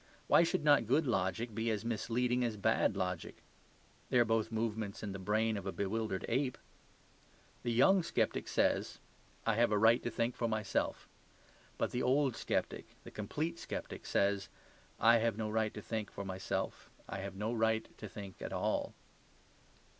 Why 0.25 0.41
should 0.41 0.63
not 0.63 0.87
good 0.87 1.05
logic 1.05 1.53
be 1.53 1.69
as 1.69 1.85
misleading 1.85 2.43
as 2.43 2.57
bad 2.57 2.97
logic? 2.97 3.43
They 4.09 4.17
are 4.17 4.25
both 4.25 4.51
movements 4.51 5.03
in 5.03 5.11
the 5.11 5.19
brain 5.19 5.57
of 5.57 5.67
a 5.67 5.71
bewildered 5.71 6.25
ape?" 6.27 6.57
The 7.61 7.71
young 7.71 8.01
sceptic 8.01 8.47
says, 8.47 8.97
"I 9.45 9.53
have 9.57 9.71
a 9.71 9.77
right 9.77 10.01
to 10.01 10.09
think 10.09 10.35
for 10.35 10.47
myself." 10.47 11.07
But 11.77 11.91
the 11.91 12.01
old 12.01 12.35
sceptic, 12.35 12.87
the 13.03 13.11
complete 13.11 13.59
sceptic, 13.59 14.07
says, 14.07 14.49
"I 14.99 15.17
have 15.19 15.37
no 15.37 15.51
right 15.51 15.71
to 15.75 15.83
think 15.83 16.09
for 16.09 16.25
myself. 16.25 16.89
I 17.07 17.19
have 17.19 17.35
no 17.35 17.53
right 17.53 17.87
to 17.99 18.09
think 18.09 18.41
at 18.41 18.51
all." 18.53 18.95